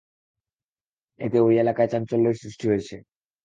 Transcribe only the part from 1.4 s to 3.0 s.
ওই এলাকায় চাঞ্চল্যের সৃষ্টি হয়েছে।